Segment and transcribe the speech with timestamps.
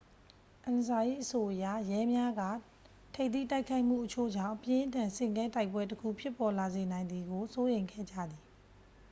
[0.65, 2.41] "အန်ဆာ၏အဆိုအရ ရဲများက
[3.15, 8.43] ထိပ်သီးတိုက်ခိုက်မှုအချို့ကြောင့် အပြင်းအထန်ဆင့်ကဲတိုက်ပွဲတစ်ခု ဖြစ်ပေါ်လာစေနိုင်သည်ကို စိုးရိမ်ခဲ့ကြသည်။